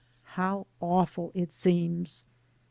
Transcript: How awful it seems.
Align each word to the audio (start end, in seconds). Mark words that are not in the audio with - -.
How 0.33 0.65
awful 0.79 1.31
it 1.35 1.51
seems. 1.51 2.25